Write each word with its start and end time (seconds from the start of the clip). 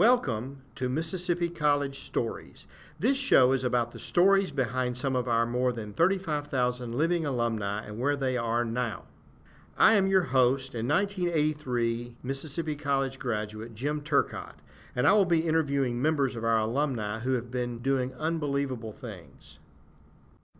Welcome 0.00 0.62
to 0.76 0.88
Mississippi 0.88 1.50
College 1.50 1.98
Stories. 1.98 2.66
This 2.98 3.18
show 3.18 3.52
is 3.52 3.62
about 3.62 3.90
the 3.90 3.98
stories 3.98 4.50
behind 4.50 4.96
some 4.96 5.14
of 5.14 5.28
our 5.28 5.44
more 5.44 5.74
than 5.74 5.92
35,000 5.92 6.94
living 6.94 7.26
alumni 7.26 7.84
and 7.84 7.98
where 7.98 8.16
they 8.16 8.38
are 8.38 8.64
now. 8.64 9.02
I 9.76 9.96
am 9.96 10.06
your 10.06 10.22
host 10.22 10.74
and 10.74 10.88
1983 10.88 12.16
Mississippi 12.22 12.76
College 12.76 13.18
graduate 13.18 13.74
Jim 13.74 14.00
Turcotte, 14.00 14.60
and 14.96 15.06
I 15.06 15.12
will 15.12 15.26
be 15.26 15.46
interviewing 15.46 16.00
members 16.00 16.34
of 16.34 16.44
our 16.44 16.60
alumni 16.60 17.18
who 17.18 17.34
have 17.34 17.50
been 17.50 17.80
doing 17.80 18.14
unbelievable 18.14 18.94
things. 18.94 19.58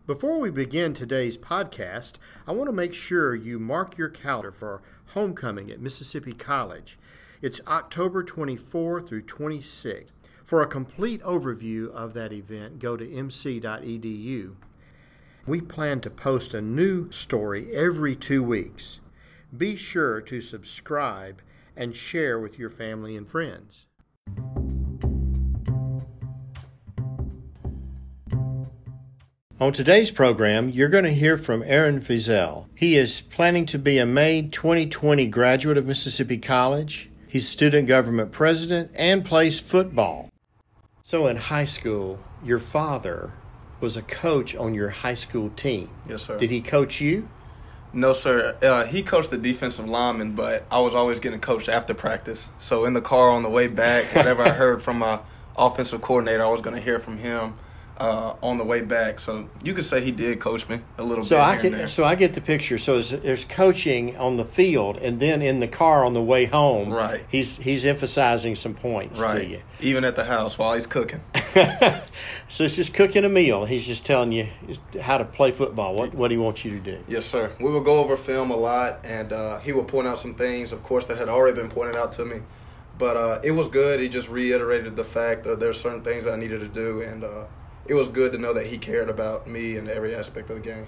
Before 0.05 0.39
we 0.39 0.51
begin 0.51 0.93
today's 0.93 1.39
podcast, 1.39 2.17
I 2.45 2.51
want 2.51 2.67
to 2.67 2.73
make 2.73 2.93
sure 2.93 3.33
you 3.33 3.57
mark 3.57 3.97
your 3.97 4.09
calendar 4.09 4.51
for 4.51 4.83
homecoming 5.15 5.71
at 5.71 5.81
Mississippi 5.81 6.33
College. 6.33 6.99
It's 7.41 7.59
October 7.65 8.21
24 8.21 9.01
through 9.01 9.23
26. 9.23 10.11
For 10.45 10.61
a 10.61 10.67
complete 10.67 11.23
overview 11.23 11.89
of 11.89 12.13
that 12.13 12.31
event, 12.31 12.77
go 12.77 12.95
to 12.95 13.11
mc.edu. 13.11 14.55
We 15.47 15.61
plan 15.61 16.01
to 16.01 16.11
post 16.11 16.53
a 16.53 16.61
new 16.61 17.09
story 17.09 17.75
every 17.75 18.15
two 18.15 18.43
weeks. 18.43 18.99
Be 19.57 19.75
sure 19.75 20.21
to 20.21 20.39
subscribe 20.39 21.41
and 21.75 21.95
share 21.95 22.39
with 22.39 22.59
your 22.59 22.69
family 22.69 23.17
and 23.17 23.27
friends. 23.27 23.87
On 29.59 29.71
today's 29.71 30.11
program, 30.11 30.69
you're 30.69 30.89
going 30.89 31.05
to 31.05 31.13
hear 31.13 31.37
from 31.37 31.63
Aaron 31.65 32.01
Feazell. 32.01 32.67
He 32.75 32.97
is 32.97 33.21
planning 33.21 33.65
to 33.67 33.79
be 33.79 33.97
a 33.97 34.05
May 34.05 34.43
2020 34.43 35.25
graduate 35.27 35.77
of 35.77 35.87
Mississippi 35.87 36.37
College. 36.37 37.10
He's 37.31 37.47
student 37.47 37.87
government 37.87 38.33
president 38.33 38.91
and 38.93 39.23
plays 39.23 39.57
football. 39.57 40.29
So, 41.01 41.27
in 41.27 41.37
high 41.37 41.63
school, 41.63 42.19
your 42.43 42.59
father 42.59 43.31
was 43.79 43.95
a 43.95 44.01
coach 44.01 44.53
on 44.53 44.73
your 44.73 44.89
high 44.89 45.13
school 45.13 45.49
team. 45.49 45.89
Yes, 46.09 46.23
sir. 46.23 46.37
Did 46.37 46.49
he 46.49 46.59
coach 46.59 46.99
you? 46.99 47.29
No, 47.93 48.11
sir. 48.11 48.57
Uh, 48.61 48.83
he 48.83 49.01
coached 49.01 49.29
the 49.29 49.37
defensive 49.37 49.87
lineman, 49.87 50.35
but 50.35 50.65
I 50.69 50.81
was 50.81 50.93
always 50.93 51.21
getting 51.21 51.39
coached 51.39 51.69
after 51.69 51.93
practice. 51.93 52.49
So 52.59 52.83
in 52.83 52.91
the 52.91 53.01
car 53.01 53.29
on 53.29 53.43
the 53.43 53.49
way 53.49 53.69
back, 53.69 54.13
whatever 54.13 54.43
I 54.43 54.49
heard 54.63 54.83
from 54.83 54.97
my 54.97 55.21
offensive 55.57 56.01
coordinator, 56.01 56.43
I 56.43 56.49
was 56.49 56.59
going 56.59 56.75
to 56.75 56.81
hear 56.81 56.99
from 56.99 57.17
him 57.17 57.53
uh, 58.01 58.35
on 58.41 58.57
the 58.57 58.63
way 58.63 58.81
back. 58.81 59.19
So 59.19 59.47
you 59.63 59.73
could 59.73 59.85
say 59.85 60.01
he 60.01 60.11
did 60.11 60.39
coach 60.39 60.67
me 60.67 60.79
a 60.97 61.03
little 61.03 61.23
So 61.23 61.35
bit. 61.35 61.41
I 61.43 61.57
can, 61.57 61.87
so 61.87 62.03
I 62.03 62.15
get 62.15 62.33
the 62.33 62.41
picture. 62.41 62.79
So 62.79 62.93
there's, 62.93 63.11
there's 63.11 63.45
coaching 63.45 64.17
on 64.17 64.37
the 64.37 64.43
field, 64.43 64.97
and 64.97 65.19
then 65.19 65.43
in 65.43 65.59
the 65.59 65.67
car 65.67 66.03
on 66.03 66.13
the 66.13 66.21
way 66.21 66.45
home, 66.45 66.89
Right. 66.91 67.23
He's 67.29 67.57
he's 67.57 67.85
emphasizing 67.85 68.55
some 68.55 68.73
points 68.73 69.19
to 69.19 69.25
right. 69.25 69.47
you. 69.47 69.61
Even 69.79 70.03
at 70.03 70.15
the 70.15 70.25
house 70.25 70.57
while 70.57 70.73
he's 70.73 70.87
cooking. 70.87 71.21
so 72.47 72.63
it's 72.63 72.75
just 72.75 72.93
cooking 72.93 73.23
a 73.23 73.29
meal. 73.29 73.65
He's 73.65 73.85
just 73.85 74.03
telling 74.05 74.31
you 74.31 74.47
how 74.99 75.19
to 75.19 75.25
play 75.25 75.51
football. 75.51 75.95
What 75.95 76.15
what 76.15 76.31
he 76.31 76.37
wants 76.37 76.65
you 76.65 76.71
to 76.71 76.79
do. 76.79 77.03
Yes, 77.07 77.27
sir. 77.27 77.51
We 77.59 77.69
would 77.69 77.85
go 77.85 77.99
over 77.99 78.17
film 78.17 78.49
a 78.49 78.57
lot, 78.57 78.99
and 79.03 79.31
uh, 79.31 79.59
he 79.59 79.73
would 79.73 79.87
point 79.87 80.07
out 80.07 80.17
some 80.17 80.33
things, 80.33 80.71
of 80.71 80.81
course, 80.83 81.05
that 81.05 81.17
had 81.17 81.29
already 81.29 81.55
been 81.55 81.69
pointed 81.69 81.95
out 81.95 82.11
to 82.13 82.25
me. 82.25 82.37
But 82.97 83.17
uh, 83.17 83.39
it 83.43 83.51
was 83.51 83.67
good. 83.67 83.99
He 83.99 84.09
just 84.09 84.29
reiterated 84.29 84.95
the 84.95 85.03
fact 85.03 85.43
that 85.43 85.59
there's 85.59 85.79
certain 85.79 86.03
things 86.03 86.25
I 86.25 86.35
needed 86.35 86.61
to 86.61 86.67
do, 86.67 87.01
and 87.01 87.23
uh, 87.23 87.45
it 87.91 87.95
was 87.95 88.07
good 88.07 88.31
to 88.31 88.37
know 88.37 88.53
that 88.53 88.67
he 88.67 88.77
cared 88.77 89.09
about 89.09 89.47
me 89.47 89.75
and 89.75 89.89
every 89.89 90.15
aspect 90.15 90.49
of 90.49 90.55
the 90.55 90.61
game. 90.61 90.87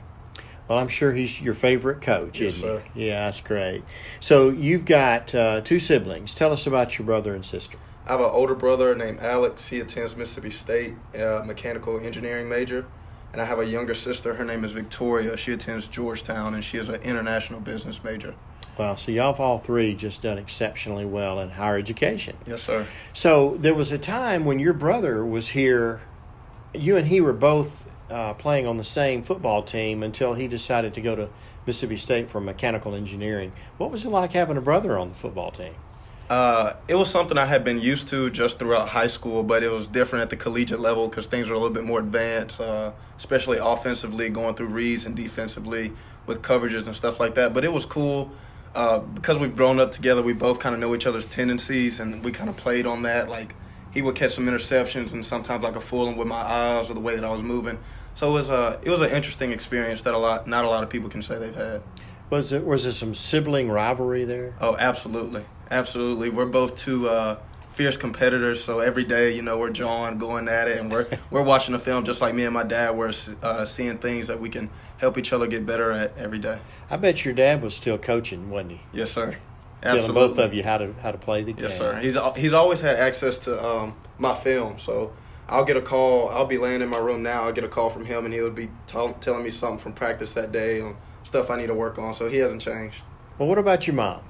Well, 0.70 0.80
I'm 0.80 0.88
sure 0.88 1.12
he's 1.12 1.42
your 1.42 1.54
favorite 1.54 2.02
coach, 2.02 2.40
Yes, 2.40 2.54
isn't 2.54 2.66
sir. 2.68 2.84
he? 2.94 3.08
Yeah, 3.09 3.26
that's 3.26 3.42
great. 3.42 3.84
So 4.22 4.50
you've 4.50 4.86
got 4.86 5.36
uh, 5.36 5.59
two 5.59 5.81
siblings. 5.81 6.34
Tell 6.34 6.54
us 6.54 6.66
about 6.66 6.98
your 6.98 7.06
brother 7.06 7.36
and 7.36 7.46
sister. 7.46 7.78
I 8.08 8.14
have 8.14 8.22
an 8.22 8.30
older 8.31 8.56
brother 8.56 8.96
named 8.96 9.20
Alex. 9.20 9.68
He 9.68 9.81
attends 9.81 10.16
Mississippi 10.16 10.50
State, 10.52 10.94
uh, 11.14 11.44
mechanical 11.46 12.00
engineering 12.00 12.47
major. 12.47 12.86
And 13.34 13.41
I 13.41 13.46
have 13.46 13.59
a 13.59 13.66
younger 13.66 13.94
sister. 13.94 14.35
Her 14.35 14.46
name 14.46 14.64
is 14.64 14.72
Victoria. 14.72 15.35
She 15.35 15.52
attends 15.52 15.90
Georgetown, 15.90 16.53
and 16.53 16.64
she 16.64 16.78
is 16.78 16.88
an 16.88 17.02
international 17.02 17.59
business 17.59 18.02
major. 18.02 18.34
Well, 18.78 18.96
so 18.96 19.12
y'all 19.12 19.34
have 19.34 19.41
all 19.41 19.58
three 19.58 19.94
just 19.96 20.22
done 20.22 20.38
exceptionally 20.38 21.06
well 21.06 21.41
in 21.41 21.50
higher 21.50 21.78
education. 21.78 22.38
Yes, 22.47 22.62
sir. 22.64 22.88
So 23.12 23.58
there 23.59 23.74
was 23.74 23.91
a 23.91 23.97
time 23.97 24.46
when 24.46 24.59
your 24.59 24.74
brother 24.74 25.25
was 25.25 25.50
here. 25.50 26.02
You 26.73 26.97
and 26.97 27.07
he 27.07 27.22
were 27.22 27.34
both 27.34 27.89
uh, 28.09 28.34
playing 28.34 28.67
on 28.67 28.78
the 28.78 28.84
same 28.84 29.23
football 29.23 29.63
team 29.63 30.03
until 30.03 30.34
he 30.34 30.47
decided 30.47 30.94
to 30.95 31.01
go 31.01 31.16
to 31.16 31.29
Mississippi 31.66 31.97
State 31.97 32.29
for 32.29 32.39
mechanical 32.39 32.95
engineering. 32.95 33.53
What 33.78 33.91
was 33.91 34.06
it 34.06 34.09
like 34.09 34.34
having 34.34 34.57
a 34.57 34.61
brother 34.61 34.97
on 34.97 35.09
the 35.09 35.16
football 35.16 35.51
team? 35.51 35.73
Uh, 36.29 36.73
it 36.88 36.95
was 36.95 37.09
something 37.09 37.38
I 37.38 37.45
had 37.45 37.63
been 37.63 37.79
used 37.79 38.07
to 38.09 38.29
just 38.29 38.57
throughout 38.57 38.89
high 38.89 39.07
school, 39.07 39.44
but 39.44 39.61
it 39.61 39.72
was 39.72 39.88
different 39.88 40.23
at 40.23 40.29
the 40.29 40.35
collegiate 40.35 40.79
level 40.79 41.07
because 41.07 41.28
things 41.28 41.50
were 41.50 41.56
a 41.56 41.59
little 41.59 41.73
bit 41.73 41.84
more 41.84 42.00
advanced, 42.00 42.61
uh, 42.61 42.91
especially 43.17 43.57
offensively, 43.57 44.29
going 44.29 44.55
through 44.55 44.67
reads 44.67 45.05
and 45.05 45.16
defensively 45.16 45.91
with 46.25 46.41
coverages 46.41 46.85
and 46.85 46.95
stuff 46.95 47.19
like 47.19 47.35
that. 47.35 47.53
But 47.53 47.66
it 47.66 47.73
was 47.73 47.85
cool 47.85 48.31
uh, 48.73 49.00
because 49.00 49.38
we've 49.38 49.55
grown 49.55 49.79
up 49.79 49.91
together. 49.91 50.22
We 50.22 50.34
both 50.34 50.59
kind 50.59 50.73
of 50.73 50.79
know 50.79 50.95
each 50.95 51.05
other's 51.05 51.25
tendencies, 51.25 52.00
and 52.00 52.23
we 52.23 52.31
kind 52.31 52.50
of 52.50 52.57
played 52.57 52.85
on 52.85 53.03
that. 53.03 53.29
Like 53.29 53.53
he 53.94 54.02
would 54.02 54.16
catch 54.16 54.34
some 54.34 54.48
interceptions, 54.48 55.14
and 55.14 55.26
sometimes 55.26 55.64
like 55.64 55.76
a 55.76 55.81
fool 55.81 56.08
him 56.08 56.18
with 56.18 56.28
my 56.28 56.42
eyes 56.42 56.90
or 56.90 56.94
the 56.94 57.00
way 57.00 57.16
that 57.16 57.24
I 57.24 57.31
was 57.31 57.44
moving. 57.44 57.78
So 58.16 58.30
it 58.30 58.34
was 58.34 58.50
a 58.50 58.80
it 58.84 58.90
was 58.90 59.02
an 59.02 59.12
interesting 59.12 59.52
experience 59.52 60.02
that 60.04 60.14
a 60.14 60.18
lot 60.18 60.48
not 60.48 60.66
a 60.66 60.70
lot 60.70 60.84
of 60.84 60.90
people 60.90 61.09
can 61.09 61.22
say 61.22 61.38
they've 61.38 61.56
had. 61.56 61.81
Was 62.30 62.52
it 62.52 62.66
was 62.66 62.84
there 62.84 62.92
some 62.92 63.14
sibling 63.14 63.70
rivalry 63.70 64.26
there? 64.26 64.56
Oh, 64.59 64.76
absolutely, 64.78 65.46
absolutely. 65.70 66.30
We're 66.30 66.46
both 66.46 66.76
two 66.76 67.08
uh, 67.09 67.40
fierce 67.74 67.98
competitors, 67.98 68.64
so 68.64 68.80
every 68.80 69.03
day, 69.03 69.36
you 69.36 69.42
know, 69.42 69.58
we're 69.58 69.70
jawing, 69.70 70.18
going 70.18 70.48
at 70.48 70.68
it, 70.68 70.80
and 70.80 70.92
we're 70.92 71.08
we're 71.32 71.44
watching 71.44 71.74
the 71.74 71.80
film 71.80 72.03
just 72.06 72.22
like 72.22 72.34
me 72.34 72.46
and 72.46 72.53
my 72.53 72.64
dad. 72.64 72.96
We're 72.96 73.14
uh, 73.42 73.66
seeing 73.66 73.98
things 73.98 74.28
that 74.28 74.40
we 74.40 74.50
can 74.50 74.70
help 74.98 75.18
each 75.18 75.34
other 75.34 75.48
get 75.48 75.66
better 75.66 75.92
at 75.92 76.18
every 76.18 76.40
day. 76.40 76.59
I 76.90 76.98
bet 76.98 77.26
your 77.26 77.34
dad 77.34 77.62
was 77.62 77.76
still 77.76 77.98
coaching, 77.98 78.50
wasn't 78.50 78.74
he? 78.74 78.82
Yes, 78.94 79.12
sir. 79.12 79.38
Telling 79.84 80.14
both 80.14 80.38
of 80.40 80.54
you 80.54 80.64
how 80.64 80.78
to 80.78 80.94
how 81.02 81.12
to 81.12 81.18
play 81.18 81.44
the 81.44 81.54
game. 81.54 81.64
Yes, 81.64 81.78
sir. 81.78 82.00
He's 82.00 82.18
he's 82.38 82.54
always 82.54 82.80
had 82.80 82.96
access 82.96 83.38
to 83.40 83.64
um, 83.64 83.96
my 84.18 84.34
film, 84.34 84.80
so 84.80 85.14
I'll 85.48 85.66
get 85.66 85.78
a 85.78 85.82
call. 85.82 86.30
I'll 86.30 86.46
be 86.46 86.58
laying 86.58 86.82
in 86.82 86.90
my 86.90 86.98
room 86.98 87.22
now. 87.22 87.44
I'll 87.44 87.52
get 87.52 87.64
a 87.64 87.70
call 87.70 87.90
from 87.90 88.06
him, 88.06 88.26
and 88.26 88.34
he'll 88.34 88.50
be 88.50 88.70
tell 88.88 89.14
telling 89.16 89.44
me 89.44 89.50
something 89.50 89.80
from 89.80 89.94
practice 89.94 90.34
that 90.34 90.52
day 90.52 90.82
on 90.82 90.96
stuff 91.24 91.50
I 91.50 91.58
need 91.58 91.68
to 91.68 91.74
work 91.74 92.00
on. 92.00 92.14
So 92.14 92.30
he 92.30 92.38
hasn't 92.38 92.62
changed. 92.62 93.02
Well, 93.38 93.50
what 93.50 93.58
about 93.58 93.86
your 93.88 93.96
mom? 93.96 94.22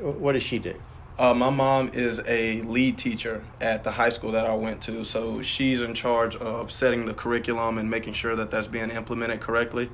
What 0.00 0.32
does 0.32 0.42
she 0.42 0.58
do? 0.58 0.74
Uh, 1.18 1.32
my 1.32 1.48
mom 1.48 1.90
is 1.94 2.20
a 2.26 2.60
lead 2.62 2.98
teacher 2.98 3.42
at 3.60 3.84
the 3.84 3.90
high 3.90 4.10
school 4.10 4.32
that 4.32 4.46
I 4.46 4.54
went 4.54 4.82
to, 4.82 5.02
so 5.02 5.40
she's 5.40 5.80
in 5.80 5.94
charge 5.94 6.36
of 6.36 6.70
setting 6.70 7.06
the 7.06 7.14
curriculum 7.14 7.78
and 7.78 7.90
making 7.90 8.12
sure 8.12 8.36
that 8.36 8.50
that's 8.50 8.66
being 8.66 8.90
implemented 8.90 9.40
correctly 9.40 9.88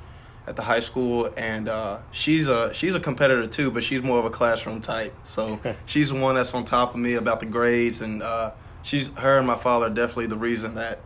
at 0.46 0.56
the 0.56 0.62
high 0.62 0.80
school. 0.80 1.32
And 1.36 1.68
uh, 1.68 1.98
she's 2.10 2.48
a 2.48 2.72
she's 2.74 2.94
a 2.94 3.00
competitor 3.00 3.46
too, 3.46 3.70
but 3.70 3.84
she's 3.84 4.02
more 4.02 4.18
of 4.18 4.24
a 4.24 4.30
classroom 4.30 4.80
type. 4.80 5.14
So 5.24 5.60
she's 5.86 6.10
the 6.10 6.16
one 6.16 6.34
that's 6.34 6.54
on 6.54 6.64
top 6.64 6.94
of 6.94 7.00
me 7.00 7.14
about 7.14 7.40
the 7.40 7.46
grades, 7.46 8.02
and 8.02 8.22
uh, 8.22 8.52
she's 8.82 9.08
her 9.14 9.38
and 9.38 9.46
my 9.46 9.56
father 9.56 9.86
are 9.86 9.90
definitely 9.90 10.26
the 10.26 10.36
reason 10.36 10.74
that 10.76 11.00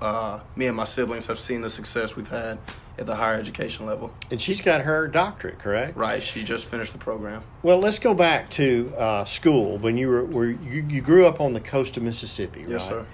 uh, 0.00 0.40
me 0.56 0.66
and 0.66 0.76
my 0.76 0.84
siblings 0.84 1.26
have 1.26 1.38
seen 1.38 1.60
the 1.60 1.70
success 1.70 2.16
we've 2.16 2.28
had 2.28 2.58
at 2.96 3.06
the 3.06 3.16
higher 3.16 3.34
education 3.34 3.86
level. 3.86 4.14
And 4.30 4.40
she's 4.40 4.60
got 4.60 4.82
her 4.82 5.08
doctorate, 5.08 5.58
correct? 5.58 5.96
Right, 5.96 6.22
she 6.22 6.44
just 6.44 6.66
finished 6.66 6.92
the 6.92 6.98
program. 6.98 7.42
Well, 7.62 7.78
let's 7.78 7.98
go 7.98 8.14
back 8.14 8.50
to 8.50 8.94
uh, 8.96 9.24
school 9.24 9.78
when 9.78 9.96
you 9.96 10.08
were, 10.08 10.24
were 10.24 10.46
you, 10.46 10.86
you 10.88 11.00
grew 11.00 11.26
up 11.26 11.40
on 11.40 11.54
the 11.54 11.60
coast 11.60 11.96
of 11.96 12.02
Mississippi, 12.02 12.60
right? 12.60 12.68
Yes, 12.68 12.86
sir. 12.86 13.06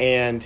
And 0.00 0.44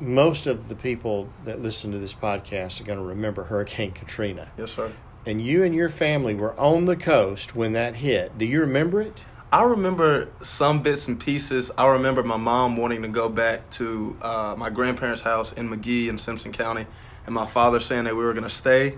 most 0.00 0.46
of 0.46 0.68
the 0.68 0.74
people 0.74 1.28
that 1.44 1.60
listen 1.60 1.92
to 1.92 1.98
this 1.98 2.14
podcast 2.14 2.80
are 2.80 2.84
going 2.84 2.98
to 2.98 3.04
remember 3.04 3.44
Hurricane 3.44 3.92
Katrina. 3.92 4.50
Yes, 4.56 4.72
sir. 4.72 4.92
And 5.26 5.42
you 5.42 5.62
and 5.62 5.74
your 5.74 5.90
family 5.90 6.34
were 6.34 6.58
on 6.58 6.86
the 6.86 6.96
coast 6.96 7.54
when 7.54 7.72
that 7.74 7.96
hit. 7.96 8.38
Do 8.38 8.46
you 8.46 8.60
remember 8.60 9.02
it? 9.02 9.22
I 9.52 9.64
remember 9.64 10.28
some 10.42 10.82
bits 10.82 11.08
and 11.08 11.18
pieces. 11.18 11.70
I 11.76 11.88
remember 11.88 12.22
my 12.22 12.36
mom 12.36 12.76
wanting 12.76 13.02
to 13.02 13.08
go 13.08 13.28
back 13.28 13.68
to 13.70 14.16
uh, 14.22 14.54
my 14.56 14.70
grandparents' 14.70 15.22
house 15.22 15.52
in 15.52 15.68
Magee 15.68 16.08
in 16.08 16.18
Simpson 16.18 16.52
County, 16.52 16.86
and 17.26 17.34
my 17.34 17.46
father 17.46 17.80
saying 17.80 18.04
that 18.04 18.16
we 18.16 18.24
were 18.24 18.32
going 18.32 18.44
to 18.44 18.50
stay. 18.50 18.96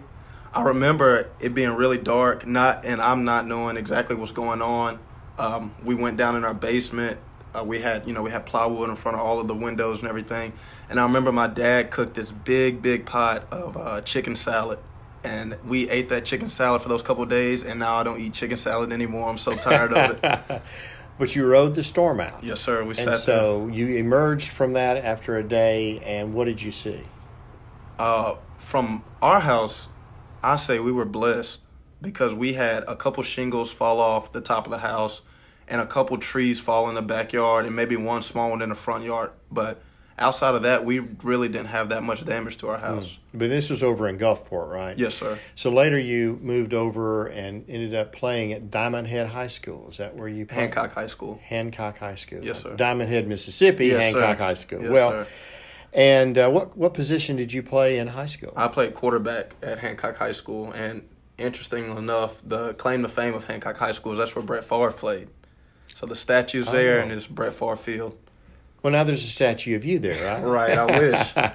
I 0.52 0.62
remember 0.62 1.31
it 1.40 1.54
being 1.54 1.70
really 1.70 1.96
dark, 1.96 2.46
not 2.46 2.84
and 2.84 3.00
I'm 3.00 3.25
not 3.25 3.46
knowing 3.46 3.78
exactly 3.78 4.14
what's 4.14 4.32
going 4.32 4.60
on. 4.60 4.99
Um, 5.38 5.75
we 5.82 5.94
went 5.94 6.19
down 6.19 6.37
in 6.37 6.44
our 6.44 6.52
basement. 6.52 7.19
Uh, 7.54 7.62
we 7.64 7.81
had 7.81 8.06
you 8.06 8.12
know 8.14 8.22
we 8.22 8.31
had 8.31 8.46
plywood 8.46 8.88
in 8.88 8.96
front 8.96 9.16
of 9.16 9.22
all 9.22 9.38
of 9.40 9.49
the 9.49 9.54
windows 9.54 10.00
and 10.00 10.08
everything. 10.08 10.52
And 10.88 10.99
I 10.99 11.02
remember 11.04 11.32
my 11.32 11.46
dad 11.46 11.90
cooked 11.90 12.14
this 12.14 12.31
big 12.31 12.82
big 12.82 13.06
pot 13.06 13.46
of 13.50 13.76
uh, 13.76 14.00
chicken 14.02 14.37
salad, 14.37 14.78
and 15.25 15.56
we 15.66 15.88
ate 15.90 16.08
that 16.10 16.25
chicken 16.25 16.49
salad 16.49 16.82
for 16.82 16.88
those 16.88 17.02
couple 17.02 17.25
days. 17.26 17.62
And 17.62 17.81
now 17.81 17.96
I 17.96 18.02
don't 18.02 18.20
eat 18.20 18.32
chicken 18.32 18.56
salad 18.56 18.93
anymore. 18.93 19.28
I'm 19.28 19.38
so 19.38 19.54
tired 19.54 19.93
of 19.93 20.22
it. 20.22 20.62
But 21.19 21.37
you 21.37 21.46
rode 21.46 21.75
the 21.75 21.84
storm 21.84 22.20
out. 22.20 22.43
Yes, 22.43 22.58
sir. 22.60 22.82
We 22.82 22.88
And 22.88 22.96
sat 22.96 23.04
there. 23.04 23.14
so 23.16 23.69
you 23.69 23.87
emerged 23.96 24.50
from 24.50 24.72
that 24.72 24.96
after 24.96 25.37
a 25.37 25.43
day, 25.44 26.00
and 26.00 26.32
what 26.32 26.46
did 26.46 26.62
you 26.62 26.72
see? 26.72 27.02
Uh, 27.99 28.37
from 28.56 29.04
our 29.20 29.40
house, 29.40 29.88
I 30.43 30.56
say 30.56 30.81
we 30.81 30.90
were 30.90 31.04
blessed 31.04 31.60
because 32.00 32.34
we 32.34 32.54
had 32.54 32.82
a 32.88 32.96
couple 32.96 33.22
shingles 33.22 33.70
fall 33.70 34.00
off 34.00 34.32
the 34.32 34.40
top 34.40 34.64
of 34.66 34.70
the 34.72 34.78
house, 34.78 35.20
and 35.69 35.81
a 35.81 35.87
couple 35.87 36.17
trees 36.19 36.61
fall 36.61 36.88
in 36.88 36.94
the 36.94 37.03
backyard, 37.03 37.67
and 37.67 37.75
maybe 37.76 37.97
one 37.97 38.23
small 38.23 38.50
one 38.50 38.62
in 38.62 38.69
the 38.69 38.75
front 38.75 39.05
yard. 39.05 39.31
But 39.50 39.81
outside 40.19 40.55
of 40.55 40.62
that, 40.62 40.85
we 40.85 40.99
really 40.99 41.49
didn't 41.49 41.69
have 41.69 41.88
that 41.88 42.03
much 42.03 42.25
damage 42.25 42.59
to 42.59 42.69
our 42.69 42.76
Hmm. 42.79 42.85
house. 42.85 43.19
But 43.35 43.49
this 43.49 43.70
was 43.70 43.82
over 43.82 44.06
in 44.09 44.19
Gulfport, 44.19 44.70
right? 44.70 44.97
Yes, 44.99 45.14
sir. 45.14 45.38
So 45.55 45.70
later 45.70 45.99
you 45.99 46.38
moved 46.43 46.75
over 46.75 47.26
and 47.26 47.64
ended 47.69 47.94
up 47.94 48.12
playing 48.12 48.53
at 48.53 48.70
Diamond 48.70 49.09
Head 49.09 49.29
High 49.29 49.47
School. 49.47 49.87
Is 49.88 49.97
that 49.97 50.14
where 50.17 50.29
you 50.29 50.44
played? 50.47 50.59
Hancock 50.61 50.93
High 50.93 51.06
School. 51.06 51.41
Hancock 51.44 51.99
High 51.99 52.14
School. 52.17 52.41
Yes, 52.44 52.62
sir. 52.62 52.75
Diamond 52.76 53.09
Head, 53.11 53.26
Mississippi, 53.26 53.87
Yes, 53.87 54.03
Hancock 54.03 54.38
sir. 54.38 54.44
High 54.44 54.55
School. 54.55 54.82
Yes, 54.82 54.91
well, 54.91 55.11
sir. 55.11 55.26
and 55.94 56.38
uh, 56.38 56.50
what 56.50 56.76
what 56.76 56.93
position 56.94 57.37
did 57.37 57.53
you 57.53 57.62
play 57.62 57.99
in 57.99 58.09
high 58.09 58.26
school? 58.26 58.53
I 58.56 58.69
played 58.69 58.94
quarterback 58.94 59.55
at 59.62 59.79
Hancock 59.79 60.17
High 60.17 60.32
School, 60.32 60.73
and 60.73 61.03
interestingly 61.38 61.97
enough, 61.97 62.35
the 62.44 62.75
claim 62.75 63.03
to 63.03 63.09
fame 63.09 63.35
of 63.35 63.44
Hancock 63.44 63.76
High 63.79 63.93
School 63.93 64.12
is 64.12 64.19
that's 64.19 64.37
where 64.37 64.44
Brett 64.44 64.64
Favre 64.64 64.91
played. 64.93 65.29
So 65.87 66.06
the 66.06 66.17
statue's 66.17 66.70
there, 66.70 66.99
Oh. 66.99 67.02
and 67.02 67.12
it's 67.12 67.26
Brett 67.26 67.52
Favre 67.52 67.76
Field. 67.76 68.17
well, 68.82 68.93
now 68.93 69.05
there's 69.05 69.23
a 69.25 69.29
statue 69.29 69.76
of 69.76 69.84
you 69.84 69.99
there, 69.99 70.25
right? 70.25 70.43
Right, 70.44 70.76
I 70.79 70.99
wish. 70.99 71.32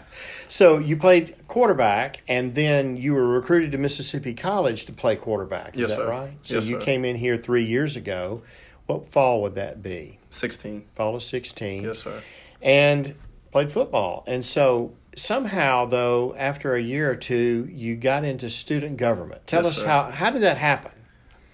So 0.50 0.78
you 0.78 0.96
played 0.96 1.36
quarterback, 1.50 2.24
and 2.30 2.56
then 2.56 2.96
you 2.96 3.14
were 3.14 3.28
recruited 3.28 3.74
to 3.74 3.78
Mississippi 3.78 4.34
College 4.34 4.86
to 4.86 4.94
play 4.94 5.18
quarterback. 5.18 5.76
Is 5.76 5.82
Yes, 5.82 5.90
that 5.90 5.96
sir. 5.98 6.10
right? 6.10 6.34
So 6.44 6.56
Yes, 6.56 6.68
you 6.68 6.80
sir. 6.80 6.86
came 6.86 7.04
in 7.04 7.18
here 7.18 7.36
three 7.36 7.66
years 7.66 7.98
ago. 7.98 8.42
What 8.86 9.10
fall 9.10 9.42
would 9.42 9.56
that 9.56 9.84
be? 9.84 10.20
16. 10.30 10.86
Fall 10.96 11.18
of 11.18 11.24
sixteen. 11.24 11.84
Yes, 11.84 12.00
sir. 12.00 12.22
and 12.62 13.14
played 13.52 13.72
football. 13.74 14.24
And 14.26 14.46
so 14.46 14.94
somehow, 15.18 15.86
though, 15.86 16.34
after 16.38 16.76
a 16.76 16.82
year 16.82 17.12
or 17.12 17.16
two, 17.16 17.68
you 17.70 17.98
got 17.98 18.24
into 18.24 18.50
student 18.50 18.96
government. 18.98 19.46
Tell 19.48 19.64
Yes, 19.64 19.74
us 19.74 19.82
sir. 19.82 19.88
how 19.88 20.04
how 20.04 20.30
did 20.32 20.44
that 20.44 20.58
happen? 20.58 20.92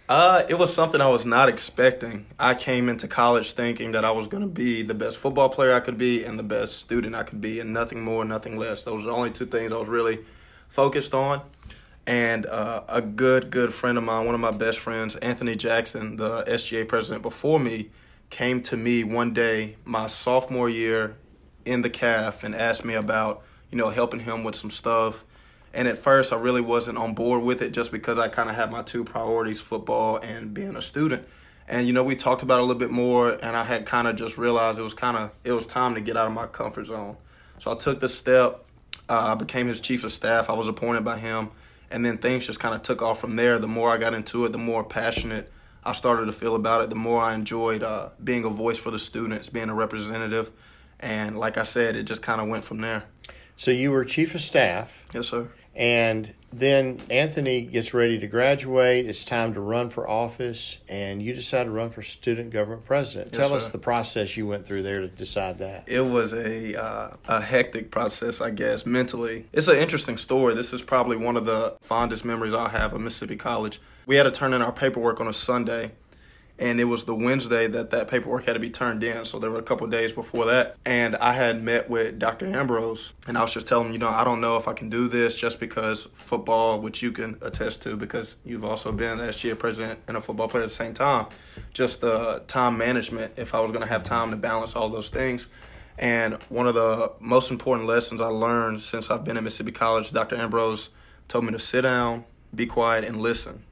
Uh, 0.09 0.43
it 0.49 0.55
was 0.55 0.73
something 0.73 0.99
I 0.99 1.07
was 1.07 1.25
not 1.25 1.47
expecting. 1.47 2.25
I 2.37 2.55
came 2.55 2.89
into 2.89 3.07
college 3.07 3.53
thinking 3.53 3.93
that 3.93 4.03
I 4.03 4.11
was 4.11 4.27
going 4.27 4.43
to 4.43 4.49
be 4.49 4.81
the 4.81 4.93
best 4.93 5.17
football 5.17 5.47
player 5.47 5.73
I 5.73 5.79
could 5.79 5.97
be 5.97 6.25
and 6.25 6.37
the 6.37 6.43
best 6.43 6.77
student 6.77 7.15
I 7.15 7.23
could 7.23 7.39
be, 7.39 7.61
and 7.61 7.71
nothing 7.71 8.03
more, 8.03 8.25
nothing 8.25 8.57
less. 8.57 8.83
Those 8.83 9.05
were 9.05 9.11
the 9.11 9.17
only 9.17 9.31
two 9.31 9.45
things 9.45 9.71
I 9.71 9.77
was 9.77 9.87
really 9.87 10.19
focused 10.67 11.13
on. 11.13 11.41
And 12.05 12.45
uh, 12.45 12.83
a 12.89 13.01
good, 13.01 13.49
good 13.49 13.73
friend 13.73 13.97
of 13.97 14.03
mine, 14.03 14.25
one 14.25 14.35
of 14.35 14.41
my 14.41 14.51
best 14.51 14.79
friends, 14.79 15.15
Anthony 15.17 15.55
Jackson, 15.55 16.17
the 16.17 16.43
SGA 16.43 16.85
president 16.85 17.21
before 17.21 17.59
me, 17.59 17.89
came 18.29 18.61
to 18.63 18.75
me 18.75 19.05
one 19.05 19.33
day, 19.33 19.77
my 19.85 20.07
sophomore 20.07 20.69
year 20.69 21.15
in 21.63 21.81
the 21.81 21.89
CAF, 21.89 22.43
and 22.43 22.53
asked 22.53 22.83
me 22.83 22.93
about, 22.93 23.41
you 23.71 23.77
know, 23.77 23.89
helping 23.89 24.19
him 24.19 24.43
with 24.43 24.55
some 24.55 24.69
stuff. 24.69 25.23
And 25.73 25.87
at 25.87 25.97
first, 25.97 26.31
I 26.31 26.35
really 26.35 26.61
wasn't 26.61 26.97
on 26.97 27.13
board 27.15 27.43
with 27.43 27.61
it 27.61 27.71
just 27.71 27.91
because 27.91 28.19
I 28.19 28.27
kind 28.27 28.49
of 28.49 28.55
had 28.55 28.71
my 28.71 28.83
two 28.83 29.03
priorities 29.03 29.59
football 29.59 30.17
and 30.17 30.53
being 30.53 30.75
a 30.75 30.81
student. 30.81 31.27
And, 31.67 31.87
you 31.87 31.93
know, 31.93 32.03
we 32.03 32.15
talked 32.15 32.43
about 32.43 32.59
it 32.59 32.61
a 32.61 32.65
little 32.65 32.79
bit 32.79 32.91
more, 32.91 33.31
and 33.31 33.55
I 33.55 33.63
had 33.63 33.85
kind 33.85 34.07
of 34.07 34.15
just 34.15 34.37
realized 34.37 34.77
it 34.77 34.83
was 34.83 34.93
kind 34.93 35.17
of, 35.17 35.31
it 35.43 35.53
was 35.53 35.65
time 35.65 35.95
to 35.95 36.01
get 36.01 36.17
out 36.17 36.27
of 36.27 36.33
my 36.33 36.45
comfort 36.45 36.85
zone. 36.87 37.15
So 37.59 37.71
I 37.71 37.75
took 37.75 37.99
the 37.99 38.09
step. 38.09 38.65
Uh, 39.09 39.31
I 39.31 39.35
became 39.35 39.67
his 39.67 39.79
chief 39.79 40.03
of 40.03 40.11
staff. 40.11 40.49
I 40.49 40.53
was 40.53 40.67
appointed 40.67 41.03
by 41.03 41.17
him. 41.17 41.49
And 41.89 42.05
then 42.05 42.17
things 42.17 42.45
just 42.45 42.59
kind 42.59 42.75
of 42.75 42.81
took 42.81 43.01
off 43.01 43.19
from 43.19 43.35
there. 43.35 43.59
The 43.59 43.67
more 43.67 43.89
I 43.89 43.97
got 43.97 44.13
into 44.13 44.45
it, 44.45 44.51
the 44.51 44.57
more 44.57 44.83
passionate 44.83 45.51
I 45.85 45.93
started 45.93 46.25
to 46.25 46.31
feel 46.31 46.55
about 46.55 46.81
it, 46.81 46.89
the 46.89 46.95
more 46.95 47.21
I 47.21 47.33
enjoyed 47.33 47.83
uh, 47.83 48.09
being 48.23 48.45
a 48.45 48.49
voice 48.49 48.77
for 48.77 48.91
the 48.91 48.99
students, 48.99 49.49
being 49.49 49.69
a 49.69 49.75
representative. 49.75 50.51
And 50.99 51.37
like 51.37 51.57
I 51.57 51.63
said, 51.63 51.95
it 51.95 52.03
just 52.03 52.21
kind 52.21 52.39
of 52.39 52.47
went 52.47 52.63
from 52.63 52.79
there. 52.79 53.03
So 53.55 53.71
you 53.71 53.91
were 53.91 54.03
chief 54.03 54.33
of 54.33 54.41
staff, 54.41 55.05
Yes, 55.13 55.27
sir. 55.27 55.49
And 55.75 56.33
then 56.51 56.99
Anthony 57.09 57.61
gets 57.61 57.93
ready 57.93 58.19
to 58.19 58.27
graduate. 58.27 59.07
It's 59.07 59.25
time 59.25 59.55
to 59.55 59.59
run 59.59 59.89
for 59.89 60.07
office, 60.07 60.77
and 60.87 61.21
you 61.21 61.33
decide 61.33 61.63
to 61.63 61.71
run 61.71 61.89
for 61.89 62.03
student 62.03 62.51
government 62.51 62.85
president. 62.85 63.29
Yes, 63.33 63.37
Tell 63.37 63.55
us 63.55 63.69
the 63.69 63.79
process 63.79 64.37
you 64.37 64.45
went 64.45 64.67
through 64.67 64.83
there 64.83 65.01
to 65.01 65.07
decide 65.07 65.57
that. 65.59 65.89
It 65.89 66.01
was 66.01 66.33
a 66.33 66.79
uh, 66.79 67.09
a 67.27 67.41
hectic 67.41 67.89
process, 67.89 68.39
I 68.39 68.51
guess, 68.51 68.85
mentally. 68.85 69.47
It's 69.51 69.67
an 69.67 69.77
interesting 69.77 70.17
story. 70.17 70.53
This 70.53 70.73
is 70.73 70.81
probably 70.83 71.17
one 71.17 71.37
of 71.37 71.45
the 71.45 71.75
fondest 71.81 72.23
memories 72.23 72.53
I'll 72.53 72.69
have 72.69 72.93
of 72.93 73.01
Mississippi 73.01 73.35
College. 73.35 73.81
We 74.05 74.17
had 74.17 74.23
to 74.23 74.31
turn 74.31 74.53
in 74.53 74.61
our 74.61 74.73
paperwork 74.73 75.21
on 75.21 75.27
a 75.27 75.33
Sunday, 75.33 75.93
and 76.63 76.79
it 76.79 76.85
was 76.85 77.03
the 77.03 77.13
Wednesday 77.13 77.67
that 77.67 77.89
that 77.89 78.07
paperwork 78.07 78.45
had 78.45 78.53
to 78.53 78.59
be 78.59 78.69
turned 78.69 79.03
in. 79.03 79.25
So 79.25 79.37
there 79.37 79.51
were 79.51 79.59
a 79.59 79.63
couple 79.63 79.85
days 79.87 80.13
before 80.13 80.45
that, 80.45 80.77
and 80.85 81.13
I 81.17 81.33
had 81.33 81.61
met 81.61 81.89
with 81.89 82.17
Dr. 82.17 82.45
Ambrose, 82.45 83.11
and 83.27 83.37
I 83.37 83.41
was 83.41 83.53
just 83.53 83.67
telling 83.67 83.87
him, 83.87 83.91
you 83.91 83.99
know, 83.99 84.07
I 84.07 84.23
don't 84.23 84.39
know 84.39 84.55
if 84.55 84.69
I 84.69 84.71
can 84.71 84.89
do 84.89 85.09
this 85.09 85.35
just 85.35 85.59
because 85.59 86.07
football, 86.13 86.79
which 86.79 87.01
you 87.01 87.11
can 87.11 87.37
attest 87.41 87.83
to 87.83 87.97
because 87.97 88.37
you've 88.45 88.63
also 88.63 88.93
been 88.93 89.17
the 89.17 89.25
SGA 89.25 89.59
president 89.59 89.99
and 90.07 90.15
a 90.15 90.21
football 90.21 90.47
player 90.47 90.63
at 90.63 90.69
the 90.69 90.75
same 90.75 90.93
time, 90.93 91.25
just 91.73 91.99
the 91.99 92.41
time 92.47 92.77
management. 92.77 93.33
If 93.35 93.53
I 93.53 93.59
was 93.59 93.71
going 93.71 93.83
to 93.83 93.89
have 93.89 94.03
time 94.03 94.31
to 94.31 94.37
balance 94.37 94.73
all 94.73 94.87
those 94.87 95.09
things. 95.09 95.47
And 95.99 96.35
one 96.47 96.65
of 96.65 96.75
the 96.75 97.11
most 97.19 97.51
important 97.51 97.89
lessons 97.89 98.21
I 98.21 98.27
learned 98.27 98.81
since 98.81 99.11
I've 99.11 99.25
been 99.25 99.35
at 99.35 99.43
Mississippi 99.43 99.73
College, 99.73 100.13
Dr. 100.13 100.37
Ambrose 100.37 100.91
told 101.27 101.43
me 101.43 101.51
to 101.51 101.59
sit 101.59 101.81
down, 101.81 102.23
be 102.55 102.65
quiet, 102.65 103.03
and 103.03 103.21
listen, 103.21 103.63